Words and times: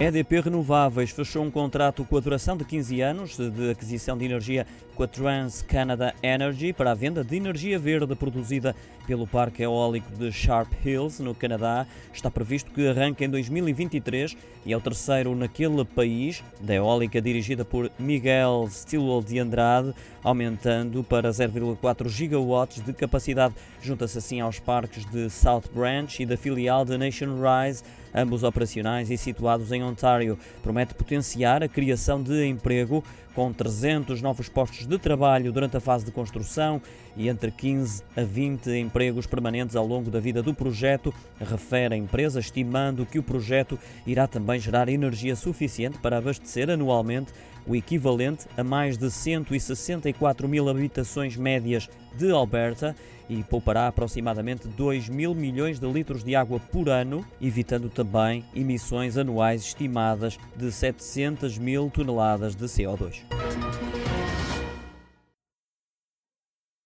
EDP 0.00 0.40
Renováveis 0.40 1.10
fechou 1.10 1.44
um 1.44 1.50
contrato 1.50 2.06
com 2.06 2.16
a 2.16 2.20
duração 2.20 2.56
de 2.56 2.64
15 2.64 3.02
anos 3.02 3.36
de 3.36 3.70
aquisição 3.70 4.16
de 4.16 4.24
energia 4.24 4.66
com 4.94 5.02
a 5.02 5.06
Trans 5.06 5.60
Canada 5.60 6.14
Energy 6.22 6.72
para 6.72 6.92
a 6.92 6.94
venda 6.94 7.22
de 7.22 7.36
energia 7.36 7.78
verde 7.78 8.16
produzida 8.16 8.74
pelo 9.06 9.26
Parque 9.26 9.62
Eólico 9.62 10.10
de 10.16 10.32
Sharp 10.32 10.72
Hills, 10.82 11.22
no 11.22 11.34
Canadá. 11.34 11.86
Está 12.14 12.30
previsto 12.30 12.70
que 12.70 12.88
arranque 12.88 13.26
em 13.26 13.28
2023 13.28 14.34
e 14.64 14.72
é 14.72 14.76
o 14.76 14.80
terceiro 14.80 15.36
naquele 15.36 15.84
país, 15.84 16.42
da 16.58 16.74
eólica 16.74 17.20
dirigida 17.20 17.62
por 17.62 17.90
Miguel 17.98 18.68
Stilwell 18.70 19.22
de 19.22 19.38
Andrade, 19.38 19.92
aumentando 20.24 21.04
para 21.04 21.28
0,4 21.28 22.08
gigawatts 22.08 22.82
de 22.82 22.94
capacidade. 22.94 23.54
Junta-se 23.82 24.16
assim 24.16 24.40
aos 24.40 24.58
parques 24.58 25.04
de 25.04 25.28
South 25.28 25.64
Branch 25.74 26.20
e 26.20 26.24
da 26.24 26.38
filial 26.38 26.86
da 26.86 26.96
Nation 26.96 27.36
Rise, 27.36 27.82
ambos 28.14 28.42
operacionais 28.42 29.10
e 29.10 29.16
situados 29.16 29.72
em 29.72 29.82
Ontário. 29.82 30.38
Promete 30.62 30.94
potenciar 30.94 31.62
a 31.62 31.68
criação 31.68 32.22
de 32.22 32.46
emprego 32.46 33.04
com 33.34 33.52
300 33.52 34.20
novos 34.20 34.48
postos 34.48 34.86
de 34.86 34.98
trabalho 34.98 35.52
durante 35.52 35.76
a 35.76 35.80
fase 35.80 36.04
de 36.04 36.10
construção 36.10 36.82
e 37.16 37.28
entre 37.28 37.50
15 37.50 38.02
a 38.16 38.22
20 38.22 38.70
empregos 38.72 39.26
permanentes 39.26 39.76
ao 39.76 39.86
longo 39.86 40.10
da 40.10 40.20
vida 40.20 40.42
do 40.42 40.52
projeto, 40.52 41.14
refere 41.38 41.94
a 41.94 41.98
empresa, 41.98 42.40
estimando 42.40 43.06
que 43.06 43.18
o 43.18 43.22
projeto 43.22 43.78
irá 44.06 44.26
também 44.26 44.58
gerar 44.58 44.88
energia 44.88 45.36
suficiente 45.36 45.98
para 45.98 46.18
abastecer 46.18 46.70
anualmente 46.70 47.32
o 47.66 47.74
equivalente 47.76 48.46
a 48.56 48.64
mais 48.64 48.96
de 48.96 49.10
164 49.10 50.48
mil 50.48 50.68
habitações 50.68 51.36
médias 51.36 51.88
de 52.16 52.30
Alberta 52.30 52.94
e 53.28 53.44
poupará 53.44 53.86
aproximadamente 53.86 54.66
2 54.66 55.08
mil 55.08 55.34
milhões 55.34 55.78
de 55.78 55.86
litros 55.86 56.24
de 56.24 56.34
água 56.34 56.58
por 56.58 56.88
ano, 56.88 57.24
evitando 57.40 57.88
também 57.88 58.44
emissões 58.54 59.16
anuais 59.16 59.62
estimadas 59.62 60.36
de 60.56 60.72
700 60.72 61.56
mil 61.56 61.88
toneladas 61.90 62.56
de 62.56 62.64
CO2. 62.64 63.22